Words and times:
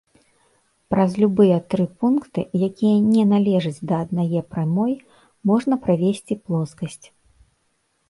Праз 0.93 1.11
любыя 1.23 1.57
тры 1.73 1.85
пункты, 2.05 2.41
якія 2.69 2.97
не 3.13 3.23
належаць 3.35 3.83
да 3.93 4.03
аднае 4.09 4.39
прамой, 4.57 4.93
можна 5.53 5.73
правесці 5.89 6.33
плоскасць. 6.45 7.03